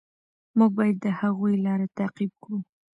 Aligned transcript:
موږ 0.57 0.71
باید 0.77 0.95
د 1.05 1.07
هغوی 1.19 1.53
لاره 1.65 1.87
تعقیب 1.97 2.31
کړو. 2.43 2.57